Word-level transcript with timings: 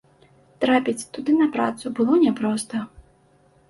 Трапіць 0.65 1.07
туды 1.19 1.37
на 1.43 1.47
працу 1.59 1.95
было 2.01 2.13
няпроста. 2.27 2.87